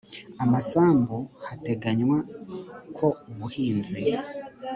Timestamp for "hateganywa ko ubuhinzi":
1.47-3.99